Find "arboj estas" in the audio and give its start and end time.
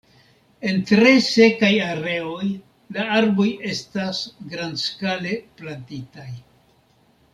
3.17-4.23